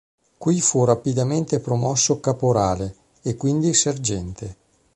Qui 0.39 0.59
fu 0.61 0.83
rapidamente 0.83 1.59
promosso 1.59 2.19
caporale 2.21 2.95
e 3.21 3.35
quindi 3.35 3.71
sergente. 3.75 4.55